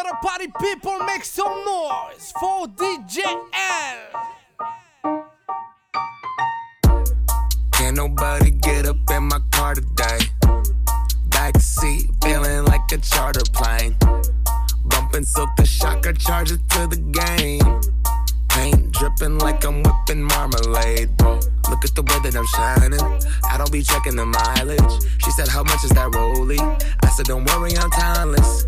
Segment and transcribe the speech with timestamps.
[0.00, 3.18] of the party people make some noise for DJ
[3.52, 5.20] L.
[7.72, 10.18] Can't nobody get up in my car today.
[11.28, 13.96] Backseat feeling like a charter plane.
[14.84, 17.80] Bumping so the shocker charges to the game.
[18.48, 21.40] Paint dripping like I'm whipping marmalade, bro.
[21.68, 23.00] Look at the way that I'm shining.
[23.44, 25.04] I don't be checking the mileage.
[25.24, 26.60] She said, How much is that rollie?
[27.02, 28.66] I said, Don't worry, I'm timeless.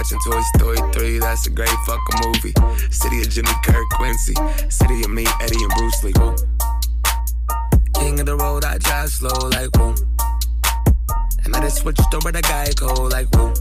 [0.00, 2.54] Watching Toy Story 3, that's a great fucking movie.
[2.90, 4.32] City of Jimmy Kirk Quincy.
[4.70, 6.14] City of me, Eddie and Bruce Lee.
[6.16, 6.34] Woo.
[7.96, 9.94] King of the road, I drive slow like woo.
[11.44, 13.52] And I just switched over to Geico like woo.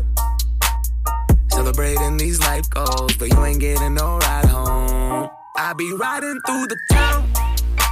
[1.49, 5.29] Celebrating these life goals, but you ain't getting no ride home.
[5.57, 7.29] I be riding through the town,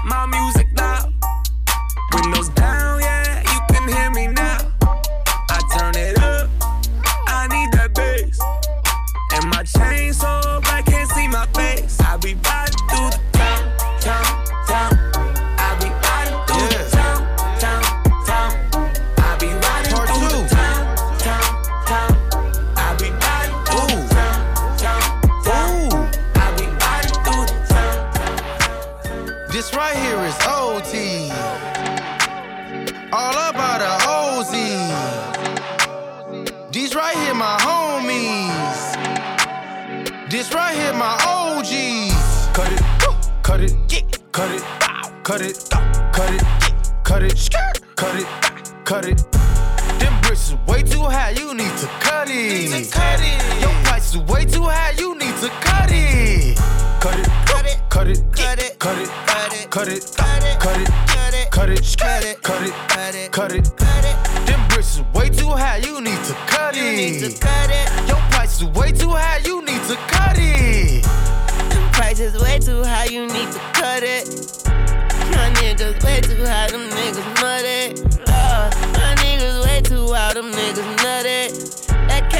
[0.06, 1.14] my music loud.
[2.14, 2.97] Windows down,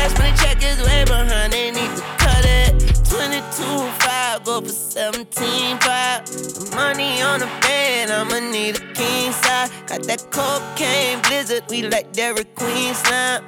[0.08, 2.80] That cash money check is way behind, they need to cut it.
[3.10, 3.64] 22
[4.08, 6.26] 5, go for 17 5.
[6.26, 9.70] The money on the bed, I'ma need a king size.
[9.86, 13.44] Got that cocaine blizzard, we like Dairy Queen slime.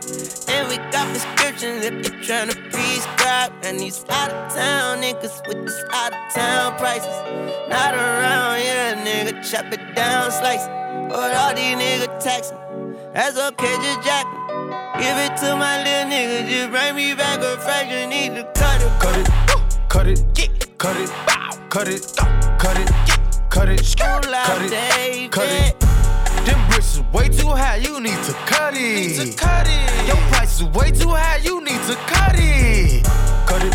[0.50, 3.53] And we got prescriptions if you're tryna prescribe.
[3.64, 7.08] And these out of town niggas with these out of town prices.
[7.69, 10.68] Not around here, nigga, chop it down, slice.
[11.08, 12.58] But all these niggas taxing.
[13.14, 14.38] That's okay, just jack.
[15.00, 18.09] Give it to my little nigga, just bring me back a fraction.
[18.09, 18.90] Need to cut it.
[19.00, 19.31] Cut it,
[19.90, 21.09] cut it, cut it,
[21.69, 22.16] cut it,
[22.59, 22.90] cut it,
[23.50, 25.80] cut it, Pull out, cut it, cut it.
[26.46, 29.35] Them bricks is way too high, you need to cut it.
[29.38, 30.07] cut it.
[30.07, 33.03] Your price is way too high, you need to cut it.
[33.47, 33.74] Cut it,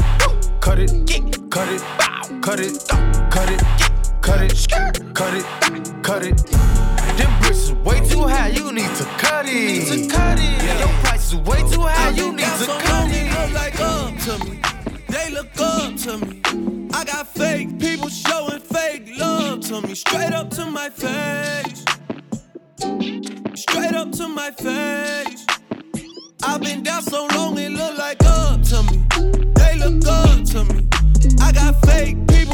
[0.61, 0.91] cut it,
[1.51, 1.83] cut it,
[2.41, 2.89] cut it,
[3.31, 3.65] cut it,
[4.23, 6.55] cut it, cut it, cut it.
[6.55, 6.94] Bricks is
[7.85, 9.87] way too high, you need to cut it.
[9.89, 10.79] to cut it.
[10.81, 13.55] Your price is way too high, you need to cut They look it.
[13.55, 14.61] like up to me.
[15.09, 16.89] They look up to me.
[16.93, 19.95] I got fake people showing fake love to me.
[19.95, 21.85] Straight up to my face.
[23.55, 25.47] Straight up to my face.
[26.43, 29.05] I've been down so long, it look like up to me.
[29.55, 30.87] They look up to me.
[31.41, 32.54] I got fake people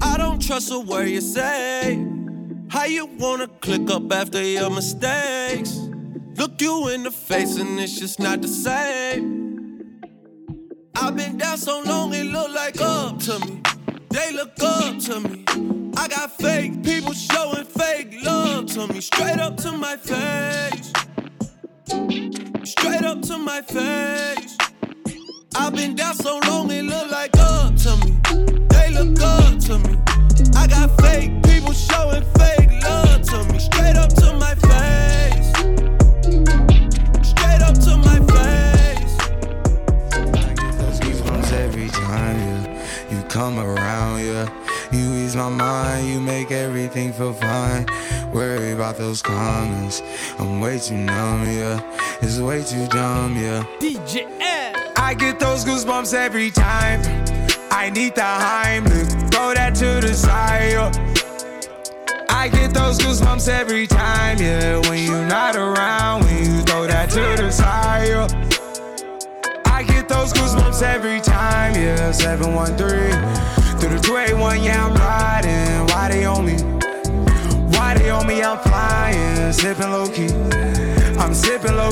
[0.00, 2.04] I don't trust a word you say.
[2.68, 5.76] How you wanna click up after your mistakes?
[6.36, 10.00] Look you in the face and it's just not the same.
[10.94, 13.62] I've been down so long it look like up to me.
[14.10, 15.69] They look up to me.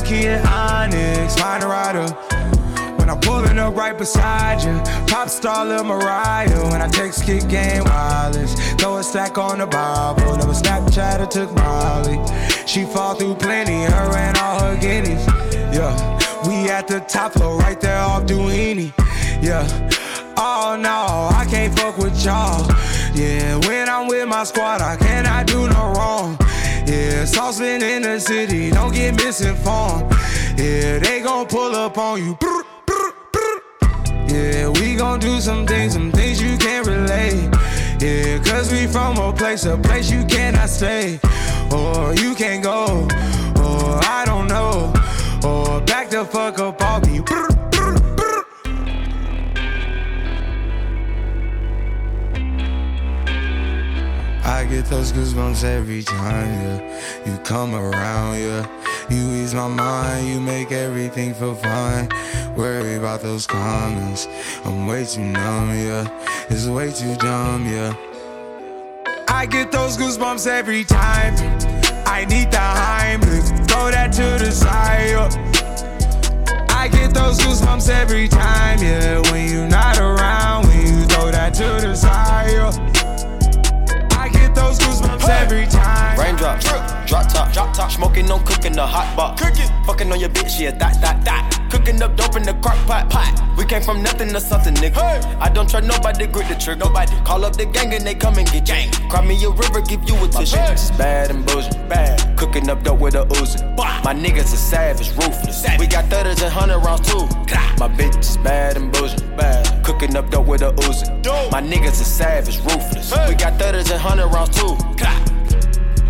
[0.08, 2.08] Key in Onyx, a rider.
[2.96, 6.70] When I'm pulling up right beside you, pop star Lil Mariah.
[6.70, 10.36] When I text kick game wireless, throw a stack on the Bible.
[10.38, 12.16] Never Snapchat or took Molly.
[12.66, 15.26] She fall through plenty, her and all her guineas.
[15.76, 15.92] Yeah,
[16.48, 18.92] we at the top floor, right there off Duini.
[19.42, 19.66] Yeah.
[20.38, 22.66] Oh no, I can't fuck with y'all.
[23.12, 26.38] Yeah, when I'm with my squad, I cannot do no wrong.
[27.18, 27.24] Yeah,
[27.96, 30.08] in the city, don't get misinformed.
[30.56, 32.38] Yeah, they gon' pull up on you.
[34.28, 37.50] Yeah, we gon' do some things, some things you can't relate.
[38.00, 41.18] Yeah, cause we from a place, a place you cannot stay.
[41.72, 43.08] Or you can't go,
[43.56, 44.92] or I don't know.
[45.42, 47.57] Or back the fuck up off me.
[54.48, 57.26] I get those goosebumps every time, yeah.
[57.26, 58.66] You come around, yeah.
[59.10, 62.08] You ease my mind, you make everything feel fine.
[62.56, 64.26] Worry about those comments.
[64.64, 66.08] I'm way too numb, yeah.
[66.48, 67.94] It's way too dumb, yeah.
[69.28, 71.34] I get those goosebumps every time.
[72.06, 73.57] I need the Heimlich,
[87.78, 87.92] top.
[87.92, 89.40] Smoking, no cooking, the hot box.
[89.40, 91.44] Cooking, fucking on your bitch, yeah, that, that, that.
[91.70, 93.30] Cooking up dope in the crock pot, pot.
[93.56, 94.96] We came from nothing to something, nigga.
[94.96, 95.20] Hey.
[95.38, 96.86] I don't try nobody, grip the trigger.
[96.86, 98.90] Nobody call up the gang and they come and get gang.
[99.08, 100.56] Cry me a river, give you a tissue.
[100.56, 102.36] My is bad and bullshit, bad.
[102.36, 103.62] Cooking up dope with a Uzi.
[104.04, 105.62] My niggas are savage, ruthless.
[105.62, 105.80] Savage.
[105.80, 107.26] We got thudders and hundred rounds too.
[107.78, 109.84] My bitch is bad and bullshit, bad.
[109.84, 111.06] Cooking up dope with a Uzi.
[111.52, 113.12] My niggas are savage, ruthless.
[113.12, 113.28] Hey.
[113.28, 114.76] We got thudders and hundred rounds too.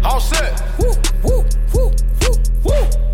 [0.05, 0.63] All set.
[0.79, 0.93] Woo,
[2.69, 3.09] woo.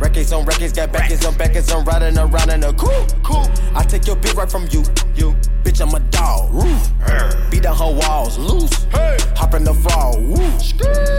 [0.00, 3.46] Records on records, got backers on backers, I'm riding around in a cool, cool.
[3.74, 4.82] I take your bitch right from you,
[5.14, 5.36] you.
[5.62, 7.50] Bitch, I'm a dog, roof.
[7.50, 8.72] Beat down her walls, loose.
[8.84, 9.18] Hey.
[9.36, 10.34] Hop in the fall, woo.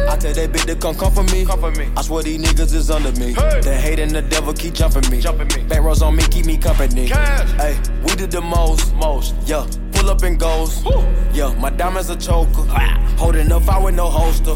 [0.10, 1.46] I tell that bitch to come come for me.
[1.46, 1.92] Come for me.
[1.96, 3.34] I swear these niggas is under me.
[3.34, 3.62] Hey.
[3.62, 5.22] The hate and the devil keep jumping me.
[5.22, 5.68] Jumping me.
[5.68, 7.06] Back rows on me, keep me company.
[7.06, 9.68] Hey, we did the most, most, yeah
[10.02, 10.84] pull up and goes.
[11.34, 12.64] Yeah, my diamonds a choker.
[13.18, 14.56] Holding up, I with no holster.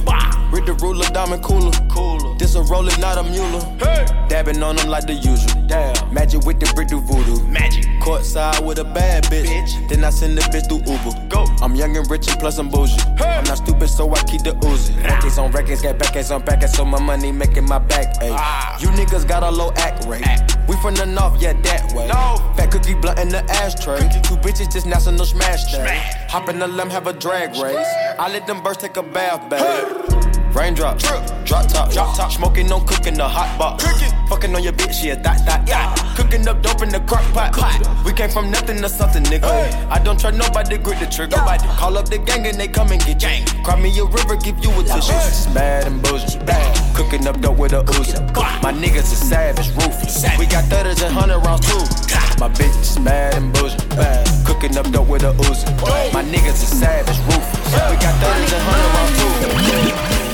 [0.52, 1.72] Read the ruler, diamond cooler.
[1.90, 2.36] cooler.
[2.38, 3.62] This a roller, not a mule.
[3.78, 4.06] Hey.
[4.28, 5.68] Dabbing on them like the usual.
[5.68, 6.14] Damn.
[6.14, 7.44] Magic with the brick do voodoo.
[7.48, 7.86] Magic.
[8.02, 9.46] Courtside with a bad bitch.
[9.46, 9.90] bitch.
[9.90, 11.28] Then I send the bitch through Uber.
[11.30, 11.46] Go.
[11.62, 13.00] I'm young and rich and plus I'm bougie.
[13.18, 13.38] Hey.
[13.38, 15.04] I'm not stupid, so I keep the Uzi.
[15.04, 18.16] Records on records, got backers on backers, so my money making my back.
[18.22, 18.78] Ah.
[18.80, 20.26] You niggas got a low act rate.
[20.26, 20.58] Act.
[20.68, 22.08] We from the north, yeah, that way.
[22.08, 22.38] No.
[22.58, 24.00] Fat cookie blunt in the ashtray.
[24.00, 24.22] Cookie.
[24.22, 26.30] Two bitches just national smash that.
[26.32, 27.94] Hop in the limb, have a drag race.
[28.20, 30.35] I let them birds take a bath, babe.
[30.56, 32.32] Raindrop, drop drop top, drop top.
[32.32, 33.84] Smoking, no cooking, the hot box.
[33.84, 35.94] Cooking, fucking on your bitch, yeah, that, that, yeah.
[36.16, 37.52] Cooking up dope in the crock pot.
[38.06, 39.46] We came from nothing to something, nigga.
[39.90, 41.36] I don't try nobody, grip the trigger.
[41.38, 43.46] Nobody call up the gang and they come and get gang.
[43.64, 45.54] Cry me a river, give you a tissue.
[45.54, 46.96] Bad and bullshit, bad.
[46.96, 48.16] Cooking up dope with a Uzi.
[48.64, 50.24] My niggas are savage, ruthless.
[50.40, 51.84] We got thudders and hundred rounds too.
[52.40, 54.26] My bitch is bad and bullshit, bad.
[54.46, 55.68] Cooking up dope with a Uzi.
[56.14, 57.92] My niggas are savage, ruthless.
[57.92, 60.25] We got thudders and hundred rounds too.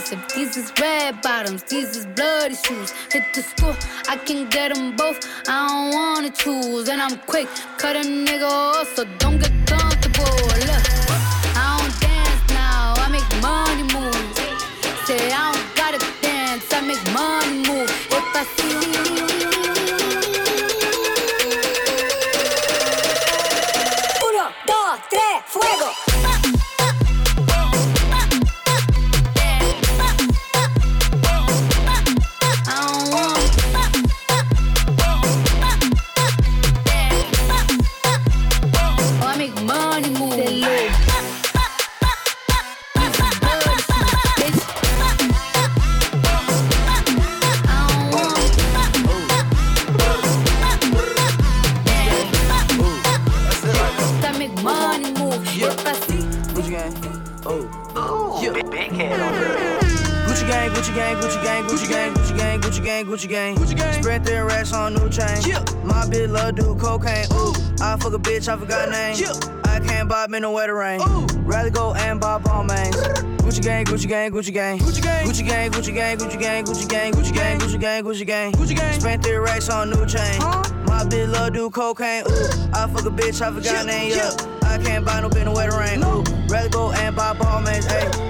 [0.00, 2.90] These is red bottoms, these is bloody shoes.
[3.12, 3.76] Hit the school,
[4.08, 5.18] I can get them both.
[5.46, 6.88] I don't wanna choose.
[6.88, 10.24] And I'm quick, cut a nigga off, so don't get comfortable.
[10.68, 10.84] Look,
[11.54, 14.16] I don't dance now, I make money move.
[15.04, 17.90] Say I don't gotta dance, I make money move.
[18.10, 19.19] If I see
[63.20, 63.54] Gucci gang.
[63.54, 64.02] Gucci gang.
[64.02, 65.42] Spread their racks on new chain.
[65.46, 65.58] Yeah.
[65.84, 67.26] My bitch love do cocaine.
[67.34, 67.52] Ooh.
[67.82, 69.14] I fuck a bitch, I forgot name.
[69.18, 69.34] Yeah.
[69.64, 71.02] I can't bob in no wetter rain.
[71.02, 71.26] Ooh.
[71.40, 72.96] Rather go and buy on mains.
[72.96, 74.78] Gucci gang, Gucci gang, Gucci gang.
[74.78, 78.26] Gucci gang, Gucci gang, Gucci gang, Gucci gang, Gucci gang, Gucci gang, Gucci gang, Gucci
[78.26, 78.52] gang.
[78.52, 79.00] Gucci gang.
[79.00, 80.38] Spent three racks on new chain.
[80.86, 82.24] My bitch love do cocaine.
[82.26, 82.72] Ooh.
[82.72, 84.12] I fuck a bitch, I forgot name.
[84.12, 84.30] Yeah.
[84.62, 86.00] I can't buy no bin no the wetter rain.
[86.48, 87.86] Rather go and buy Balmains.
[87.86, 88.29] Ayy.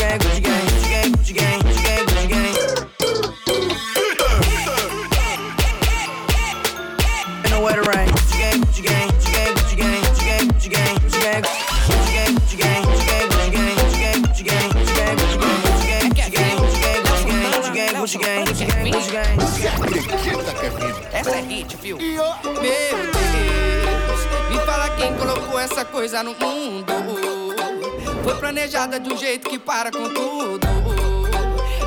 [28.81, 30.67] Planejada de um jeito que para com tudo.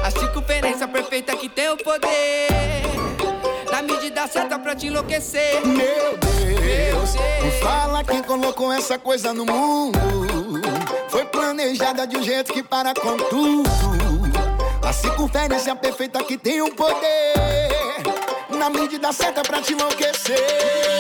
[0.04, 2.48] A circunferência perfeita que tem o poder.
[3.68, 5.66] Na medida certa pra te enlouquecer.
[5.66, 9.98] Meu Deus, me fala quem colocou essa coisa no mundo.
[11.08, 13.68] Foi planejada de um jeito que para com tudo.
[14.80, 18.04] A circunferência perfeita que tem o poder.
[18.50, 20.93] Na medida certa pra te enlouquecer.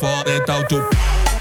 [0.00, 0.82] fort est auto.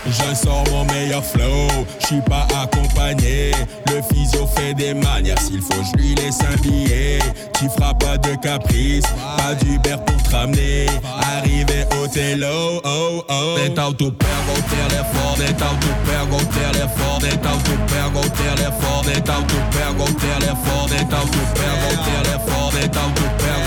[0.05, 1.67] Je sors mon meilleur flow,
[1.99, 3.51] je suis pas accompagné.
[3.87, 7.19] Le physio fait des manières, s'il faut, je lui laisse un billet.
[7.59, 9.03] Tu feras pas de caprice,
[9.37, 10.85] pas d'Uber pour te ramener.
[11.21, 13.55] Arrivé au télo, oh oh.
[13.57, 19.01] T'es auto pergo, t'es l'effort, t'es auto pergo, t'es l'effort, t'es auto pergo, t'es l'effort,
[19.03, 23.66] t'es auto pergo, t'es l'effort, t'es auto pergo, t'es l'effort, t'es auto pergo.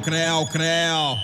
[0.00, 1.18] creu, creu.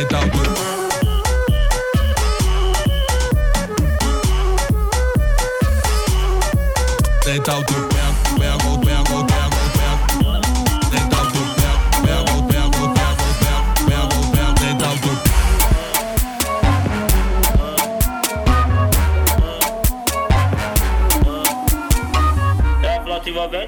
[0.00, 0.38] Então tu
[7.30, 7.97] Então tu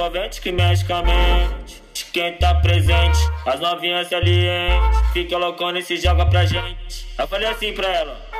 [0.00, 1.82] envolvente que mexe com a mente.
[2.12, 5.12] Quem tá presente, as novinhas salientes.
[5.12, 7.06] Fica loucona e se joga pra gente.
[7.18, 8.39] Eu falei assim pra ela.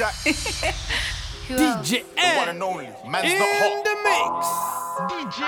[0.00, 0.14] shot.
[1.50, 2.88] DJ the one and only.
[3.06, 3.84] Man's not hot.
[3.84, 4.46] the mix.
[5.12, 5.40] DJ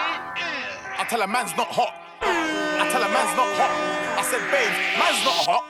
[0.98, 1.94] I tell her man's not hot.
[2.20, 3.72] I tell her man's not hot.
[4.18, 5.64] I said, babe, man's not hot.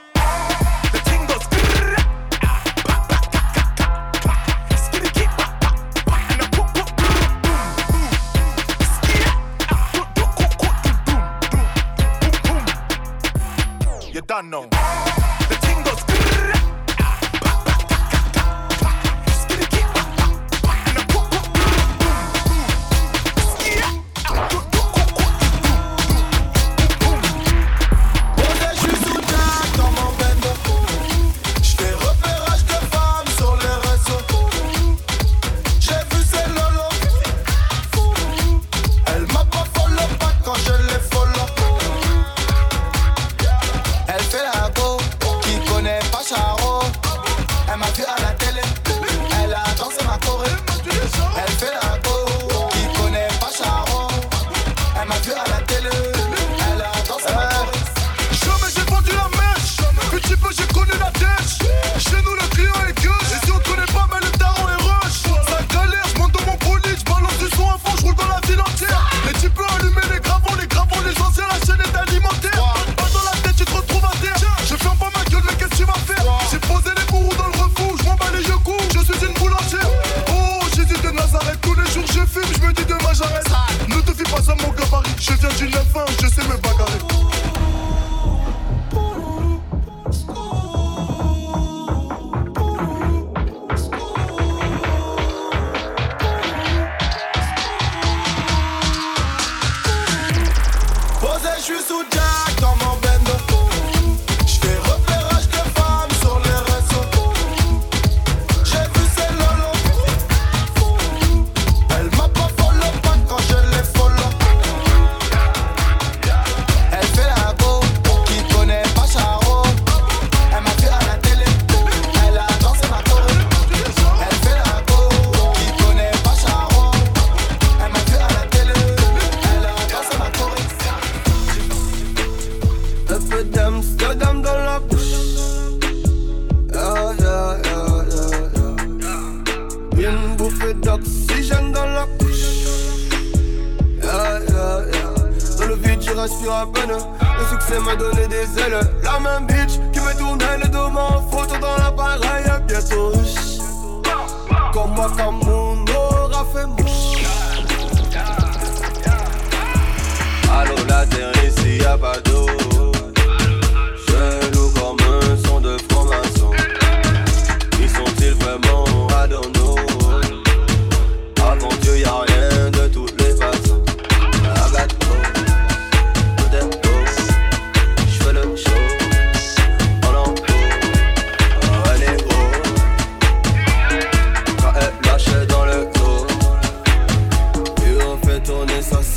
[0.92, 1.46] The ting goes.
[14.26, 15.01] Done now.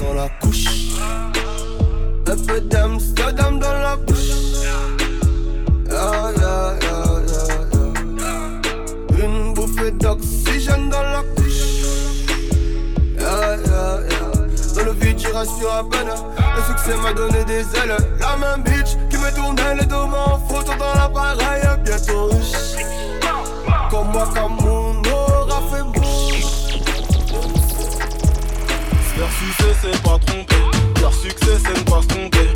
[0.05, 0.65] sur la couche.
[2.27, 4.31] Un peu d'Amsterdam dans la bouche.
[5.91, 7.21] Ah, yeah, yeah,
[9.17, 11.85] yeah, Une bouffée d'oxygène dans la couche.
[13.19, 13.55] Ah,
[14.75, 16.13] dans le vide, j'y rassure à peine.
[16.55, 17.97] Le succès m'a donné des ailes.
[18.19, 21.61] La même bitch qui me tournait les deux mains en photo dans l'appareil.
[21.83, 22.75] Bientôt riche.
[23.89, 24.84] Comme moi, comme moi.
[29.45, 30.55] succès c'est pas tromper
[31.01, 32.54] Leur succès c'est ne pas tromper.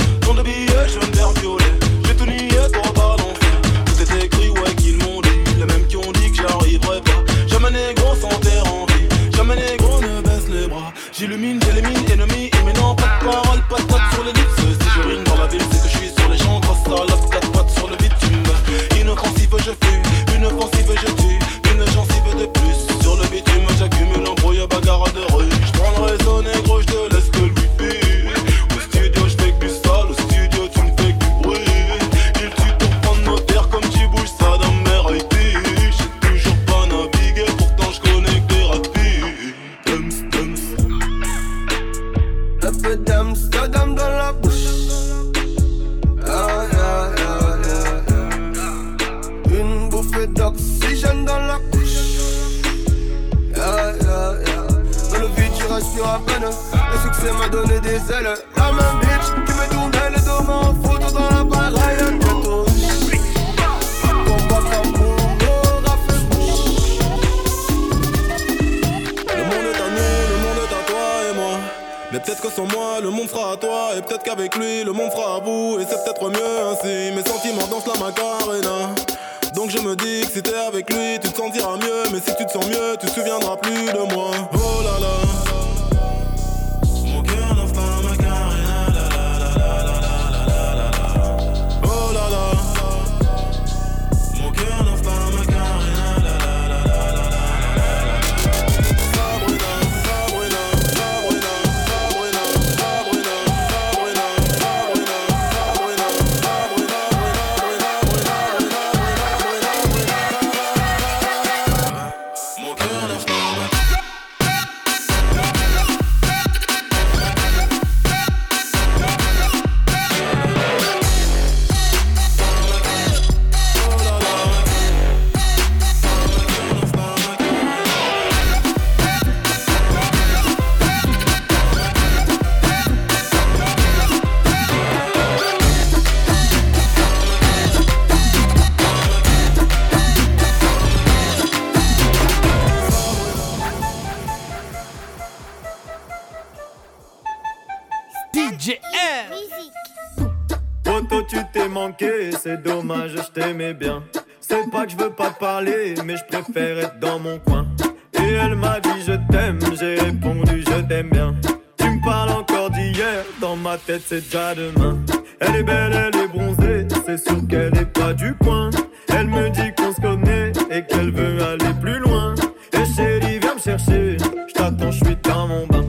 [153.08, 154.04] Je t'aimais bien.
[154.40, 157.68] C'est pas que je veux pas parler, mais je préfère être dans mon coin.
[158.14, 161.36] Et elle m'a dit je t'aime, j'ai répondu je t'aime bien.
[161.78, 164.98] Tu me parles encore d'hier, dans ma tête c'est déjà demain.
[165.40, 168.70] Elle est belle, elle est bronzée, c'est sûr qu'elle est pas du coin.
[169.10, 172.34] Elle me dit qu'on se connaît et qu'elle veut aller plus loin.
[172.74, 175.86] Et chérie, viens me chercher, je t'attends, je suis dans mon bain.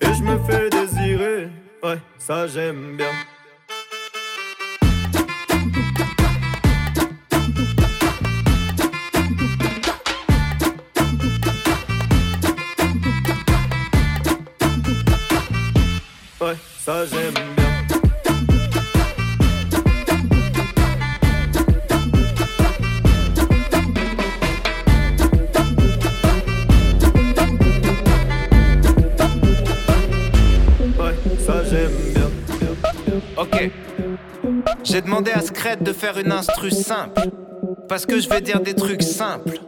[0.00, 1.48] Et je me fais désirer,
[1.82, 3.10] ouais, ça j'aime bien.
[33.36, 33.70] Ok.
[34.82, 37.28] J'ai demandé à Scred de faire une instru simple.
[37.88, 39.58] Parce que je vais dire des trucs simples.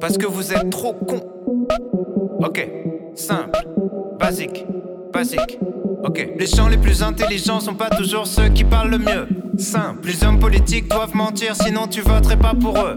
[0.00, 1.24] Parce que vous êtes trop cons.
[2.40, 2.68] Ok.
[3.14, 3.66] Simple.
[4.18, 4.66] Basique.
[5.12, 5.58] Basique.
[6.04, 6.28] Ok.
[6.38, 9.28] Les gens les plus intelligents sont pas toujours ceux qui parlent le mieux.
[9.58, 10.08] Simple.
[10.08, 12.96] Les hommes politiques doivent mentir, sinon tu voterais pas pour eux.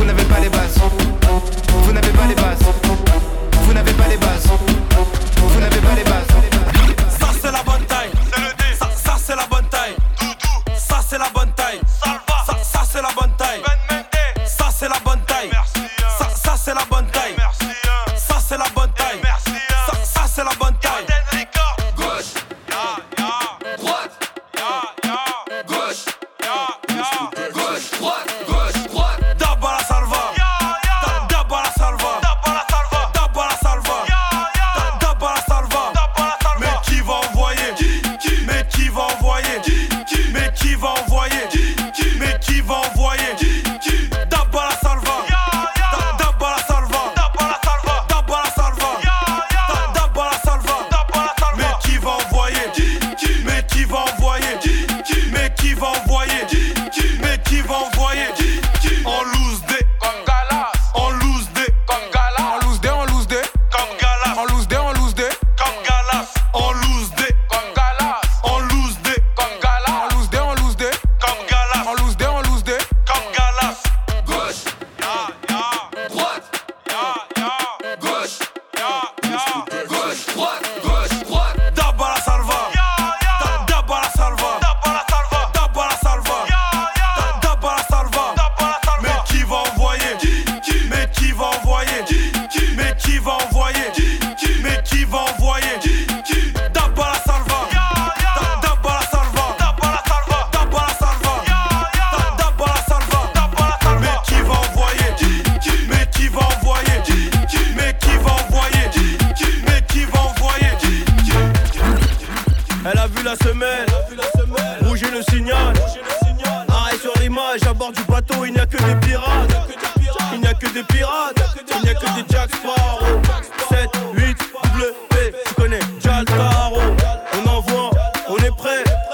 [0.00, 0.78] Vous n'avez pas les bases.
[1.84, 2.58] Vous n'avez pas les bases.
[3.52, 4.48] Vous n'avez pas les bases.
[5.36, 6.29] Vous n'avez pas les bases.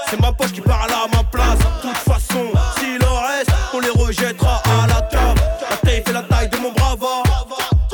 [0.09, 1.57] C'est ma poche qui parle à ma place.
[1.57, 2.45] De toute façon,
[2.77, 5.41] s'il en reste, on les rejettera à la table.
[5.69, 7.23] La taille fait la taille de mon bravard.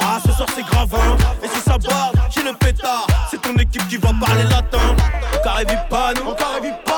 [0.02, 1.17] Ah, ce soir c'est grave, hein.
[1.43, 3.08] Et si ça barre, j'ai le pétard.
[3.30, 4.95] C'est ton équipe qui va parler latin.
[5.36, 6.93] Encore nous, encore pas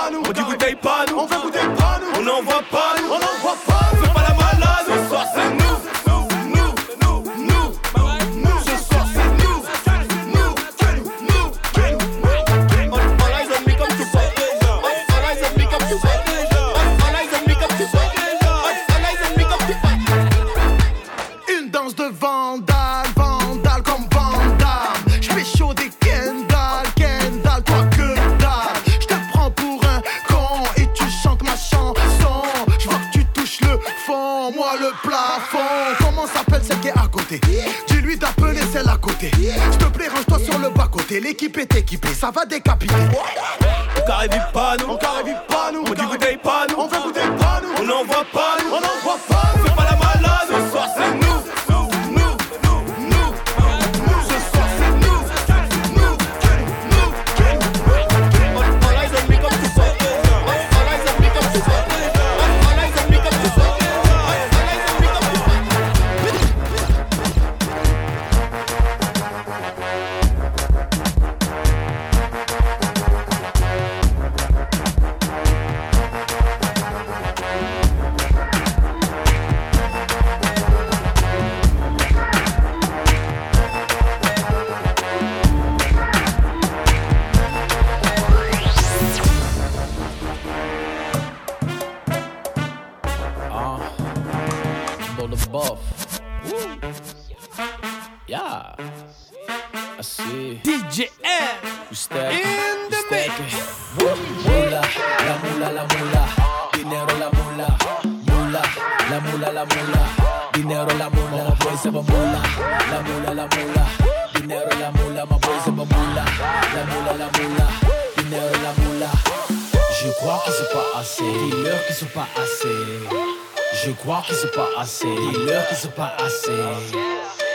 [124.41, 125.07] Je crois qu'ils sont pas assez.
[125.07, 126.51] Dis-leur qu'ils sont pas assez.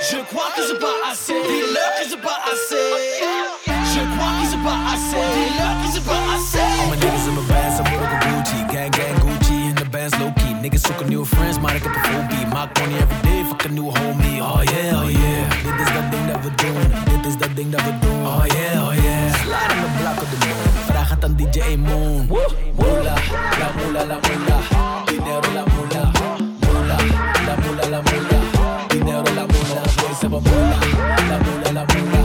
[0.00, 1.34] Je crois qu'ils sont pas assez.
[1.34, 2.86] Dis-leur qu'ils sont pas assez.
[3.92, 5.24] Je crois qu'ils sont pas assez.
[5.36, 6.58] Dis-leur qu'ils sont pas assez.
[6.80, 8.58] All my niggas in my bands, I'm with Uncle Gucci.
[8.72, 10.54] Gang, gang, Gucci, in the bands low key.
[10.62, 12.48] Niggas took a new friends, might have got the full beat.
[12.48, 14.40] Maak money every day, fuck a new homie.
[14.40, 15.50] Oh yeah, oh yeah.
[15.64, 16.80] Dit is dat ding dat we doen.
[17.12, 18.24] Dit is dat ding dat we doen.
[18.24, 19.34] Oh yeah, oh yeah.
[19.44, 20.64] Slide in the block of the moon.
[20.88, 22.26] Vraag het aan DJ Moon.
[22.78, 23.14] Mula,
[23.60, 24.56] la mula, la mula.
[25.04, 25.69] Dinero, la mula.
[27.90, 30.78] la mula, dinero la mula, hoy se popula,
[31.28, 32.19] la mula, la mula.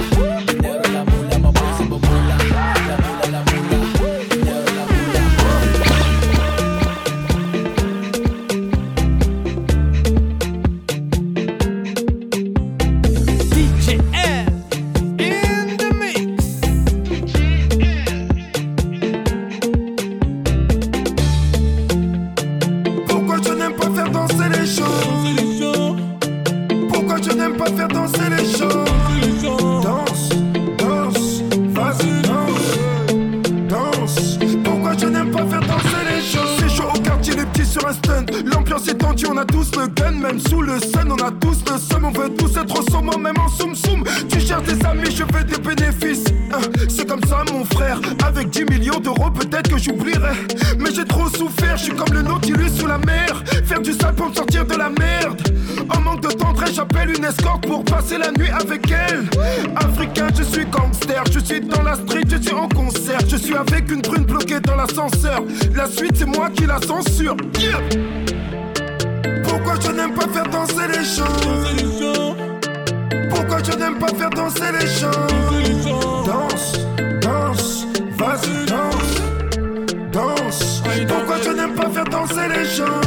[38.35, 41.31] Stun L'ambiance est tendue, on a tous le gun Même sous le sun, on a
[41.31, 44.03] tous le seum On veut tous être au sommet, même en soum soum.
[44.27, 46.25] Tu cherches des amis, je fais des bénéfices.
[46.51, 46.59] Hein,
[46.89, 50.33] C'est comme ça mon frère Avec 10 millions d'euros peut-être que j'oublierai.
[50.77, 53.43] Mais j'ai trop souffert, je suis comme le Nautilus sous la mer.
[53.65, 55.41] Faire du sale pour me sortir de la merde.
[55.89, 59.29] En manque de tendresse, j'appelle une escorte pour passer la nuit avec elle.
[59.77, 63.19] Africain, je suis gangster, je suis dans la street, je suis en concert.
[63.25, 65.43] Je suis avec une brune bloquée dans l'ascenseur.
[65.73, 67.37] La suite c'est moi qui la censure
[69.55, 71.23] Pourquoi je n'aime pas faire danser les gens
[73.29, 75.11] Pourquoi je n'aime pas faire danser les gens
[76.25, 76.73] Danse,
[77.21, 77.87] danse,
[78.17, 79.21] vas-y danse.
[80.11, 80.83] Danse.
[81.07, 82.99] Pourquoi je n'aime pas faire danser les gens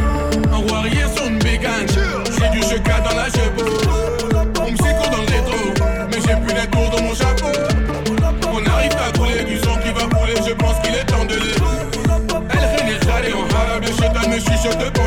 [0.51, 3.77] Un warrior une bégane J'ai du cheka dans la cheveux
[4.59, 5.61] On me secoue dans le rétro
[6.11, 7.53] Mais j'ai plus les tours dans mon chapeau.
[8.51, 11.35] On arrive à trouver du son qui va couler Je pense qu'il est temps de
[11.35, 11.57] les
[12.51, 14.98] Elle rit les allées en arabe Le chétan me chuchote de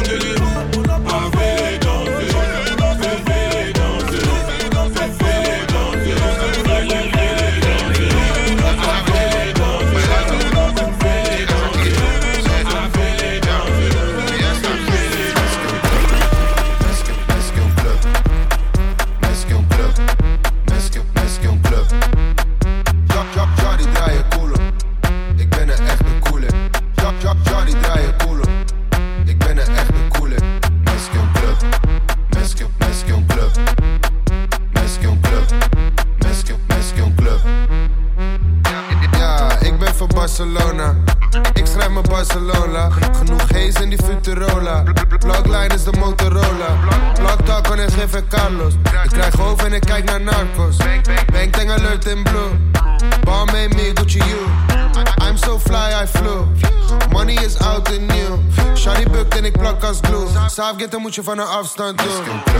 [61.16, 62.51] Je van een afstand doen.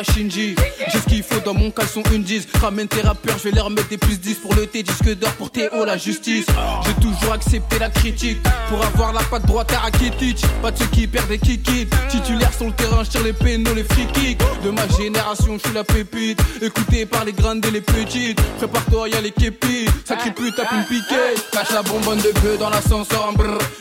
[0.00, 0.54] J'ai
[0.98, 2.48] ce qu'il faut dans mon caleçon une 10.
[2.62, 5.32] Ramène tes rappeurs, je vais leur mettre des plus 10 pour le T disque d'or
[5.32, 6.46] pour Théo la justice.
[6.86, 8.38] J'ai toujours accepté la critique
[8.70, 10.44] pour avoir la patte droite à Rakitic.
[10.62, 11.88] Pas de ceux qui perdent des kikis.
[12.08, 14.40] Titulaire sur le terrain, je tire les pénaux, les free kicks.
[14.64, 16.40] De ma génération, je suis la pépite.
[16.62, 18.40] Écouté par les grandes et les petites.
[18.56, 19.86] Prépare-toi, y'a les képis.
[20.06, 21.34] Sacré pute, tape une piquée.
[21.52, 23.30] Cache la bonbonne de bœuf dans l'ascenseur.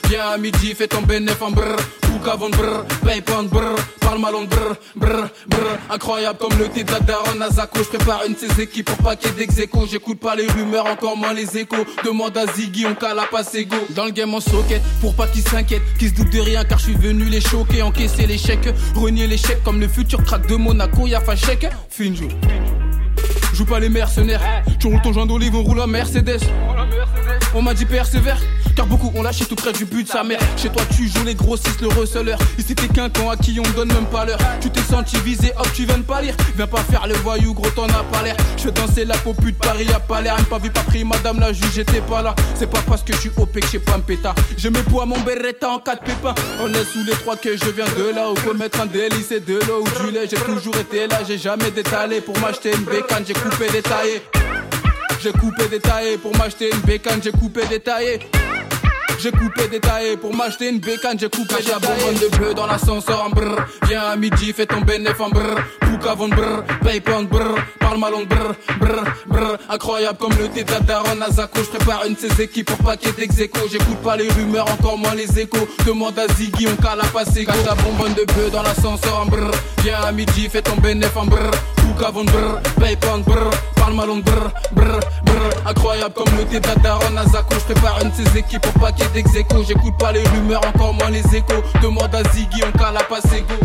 [0.09, 1.77] Viens à midi, fais ton bénéf en brr.
[2.11, 2.85] Ou avant brr,
[3.37, 3.75] en brr.
[3.99, 5.77] Parle mal en brr, brr, brr.
[5.89, 7.79] Incroyable comme le thé de la daronne à Zako.
[7.79, 9.85] Je prépare une de ces équipes pour ait d'ex-écho.
[9.89, 11.85] J'écoute pas les rumeurs, encore moins les échos.
[12.03, 15.47] Demande à Ziggy, on cala pas go Dans le game en socket, pour pas qu'ils
[15.47, 18.59] s'inquiètent, qu'ils se doutent de rien, car je suis venu les choquer, encaisser l'échec,
[18.95, 21.07] renier l'échec comme le futur crack de Monaco.
[21.07, 22.27] Y'a fa chèque, Finjo.
[23.53, 24.41] Joue pas les mercenaires,
[24.79, 26.39] tu roules ton joint d'olive, on roule en Mercedes.
[27.53, 28.39] On m'a dit persévère,
[28.75, 30.39] car beaucoup ont lâché tout près du but de sa mère.
[30.55, 32.39] Chez toi, tu joues les grossistes, le receleur.
[32.57, 34.39] Ici, t'es qu'un con à qui on donne même pas l'heure.
[34.61, 36.33] Tu t'es senti visé, hop, tu viens de pas lire.
[36.55, 38.37] Viens pas faire le voyou, gros, t'en as pas l'air.
[38.55, 40.37] Je fais danser la peau pute, Paris a pas l'air.
[40.45, 42.33] Pas vu, pas pris, madame la juge, j'étais pas là.
[42.55, 44.35] C'est pas parce que je suis OP que j'ai pas un pétard.
[44.57, 46.35] Je mets poids mon beretta en quatre pépins.
[46.61, 48.29] On est sous les trois que je viens de là.
[48.31, 50.27] Où mettre un délice et de l'eau ou du lait.
[50.29, 52.21] J'ai toujours été là, j'ai jamais détalé.
[52.21, 54.21] Pour m'acheter une bécane, j'ai coupé détaillé.
[55.23, 58.19] J'ai coupé détaillé pour m'acheter une bécane, j'ai coupé détaillé.
[59.19, 63.25] J'ai coupé détaillé pour m'acheter une bécane, j'ai coupé la bonbonne de bleu dans l'ascenseur
[63.25, 63.55] en brr.
[63.87, 65.57] Viens à midi, fais ton bénéf en brr.
[65.81, 67.55] De brr, paye pas en brr.
[67.79, 69.57] Parle mal en brr, brr, brr.
[69.69, 71.27] Incroyable comme le thé daronne à.
[71.29, 73.59] Je prépare une équipes pour pas ait d'ex-écho.
[73.71, 75.67] J'écoute pas les rumeurs, encore moins les échos.
[75.85, 77.45] Demande à Ziggy, on cala passer.
[77.45, 79.51] Cache la bonbonne de bleu dans l'ascenseur en brr.
[79.83, 81.51] Viens à midi, fais ton bénéf en brr
[82.01, 85.69] cavons brr, paypang brr, parle ma langue brr, brr, brr.
[85.69, 89.63] Incroyable comme le débat d'Aaron Azako, je prépare une de ses équipes pour paquet d'exéco.
[89.63, 91.61] J'écoute pas les rumeurs, encore moins les échos.
[91.81, 93.55] Demande à Ziggy, on cala pas ses go.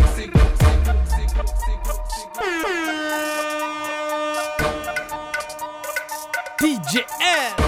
[6.59, 7.66] DJ DJR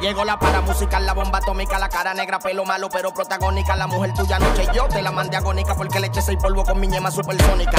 [0.00, 3.76] Llegó la para musical, la bomba atómica, la cara negra, pelo malo, pero protagónica.
[3.76, 6.80] La mujer tuya noche yo te la mandé agónica porque le eché seis polvo con
[6.80, 7.76] mi ñema supersónica.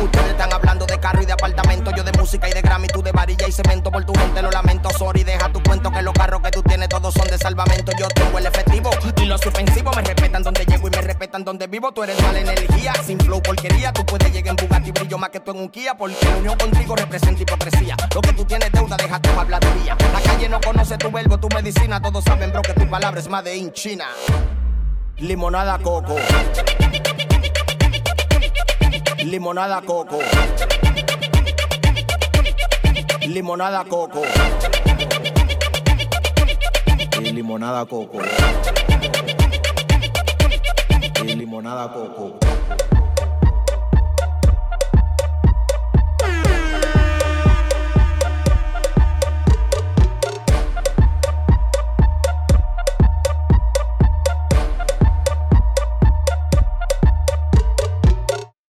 [0.00, 3.02] Ustedes están hablando de carro y de apartamento, yo de música y de Grammy, tú
[3.02, 3.90] de varilla y cemento.
[3.90, 6.88] Por tu gente lo lamento, sorry, deja tu cuento que los carros que tú tienes
[6.88, 7.90] todos son de salvamento.
[7.98, 11.66] Yo tengo el efectivo y los ofensivos me respetan donde llego y me respetan donde
[11.66, 11.90] vivo.
[11.90, 13.92] Tú eres mala energía, sin flow porquería.
[13.92, 16.56] Tú puedes llegar en Bugatti brillo más que tú en un Kia porque la unión
[16.56, 17.96] contigo representa hipocresía.
[18.14, 19.96] Lo que tú tienes deuda, deja tu habladuría.
[20.12, 22.00] La calle no conoce tu verbo, tu medicina.
[22.00, 24.04] Todos saben, bro, que tu palabra es más de in China.
[25.16, 26.16] Limonada coco.
[29.24, 30.18] Limonada coco.
[33.22, 34.22] Limonada coco.
[37.22, 38.18] Y limonada coco.
[41.24, 42.43] Limonada coco.